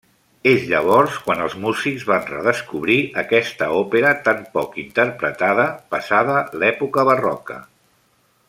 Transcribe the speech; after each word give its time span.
És 0.51 0.61
llavors 0.69 1.17
quan 1.25 1.43
els 1.47 1.57
músics 1.65 2.05
van 2.13 2.25
redescobrir 2.29 2.97
aquesta 3.23 3.69
òpera 3.83 4.15
tan 4.29 4.43
poc 4.59 4.75
interpretada 4.87 5.71
passada 5.95 6.43
l'època 6.63 7.07
barroca. 7.13 7.61